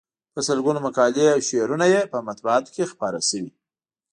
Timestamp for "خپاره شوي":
2.91-3.51